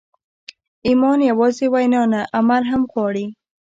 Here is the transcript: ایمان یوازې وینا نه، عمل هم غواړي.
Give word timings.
ایمان 0.87 1.19
یوازې 1.29 1.65
وینا 1.73 2.03
نه، 2.11 2.21
عمل 2.37 2.63
هم 2.71 2.81
غواړي. 2.91 3.25